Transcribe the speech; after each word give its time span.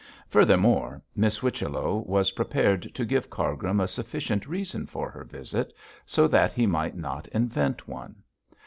Furthermore, 0.27 1.03
Miss 1.15 1.41
Whichello 1.43 1.99
was 2.07 2.31
prepared 2.31 2.91
to 2.95 3.05
give 3.05 3.29
Cargrim 3.29 3.79
a 3.79 3.87
sufficient 3.87 4.47
reason 4.47 4.87
for 4.87 5.11
her 5.11 5.23
visit, 5.23 5.71
so 6.07 6.27
that 6.27 6.53
he 6.53 6.65
might 6.65 6.97
not 6.97 7.27
invent 7.27 7.87
one. 7.87 8.23